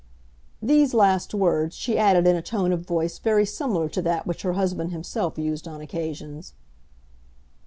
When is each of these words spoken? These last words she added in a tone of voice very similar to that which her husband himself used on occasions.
These 0.63 0.95
last 0.95 1.31
words 1.31 1.75
she 1.75 1.95
added 1.95 2.25
in 2.25 2.35
a 2.35 2.41
tone 2.41 2.71
of 2.71 2.87
voice 2.87 3.19
very 3.19 3.45
similar 3.45 3.87
to 3.89 4.01
that 4.01 4.25
which 4.25 4.41
her 4.41 4.53
husband 4.53 4.89
himself 4.91 5.37
used 5.37 5.67
on 5.67 5.79
occasions. 5.79 6.55